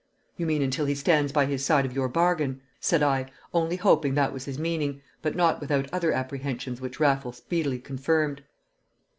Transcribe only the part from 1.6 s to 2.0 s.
side of